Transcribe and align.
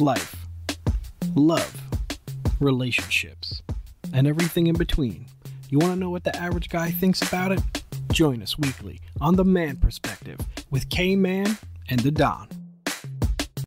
life, 0.00 0.36
love, 1.34 1.74
relationships, 2.60 3.62
and 4.12 4.26
everything 4.26 4.66
in 4.66 4.76
between. 4.76 5.26
You 5.68 5.78
want 5.78 5.94
to 5.94 5.98
know 5.98 6.10
what 6.10 6.24
the 6.24 6.36
average 6.36 6.68
guy 6.68 6.90
thinks 6.90 7.22
about 7.22 7.52
it? 7.52 7.60
Join 8.12 8.42
us 8.42 8.58
weekly 8.58 9.00
on 9.20 9.36
The 9.36 9.44
Man 9.44 9.76
Perspective 9.76 10.38
with 10.70 10.88
K 10.88 11.16
Man 11.16 11.58
and 11.88 12.00
the 12.00 12.10
Don. 12.10 12.48